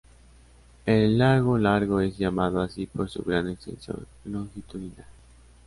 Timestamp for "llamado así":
2.17-2.87